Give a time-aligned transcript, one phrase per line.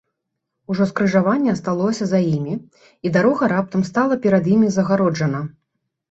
[0.75, 2.55] Ужо скрыжаванне асталося за імі,
[3.07, 5.43] і дарога раптам стала перад імі загароджана.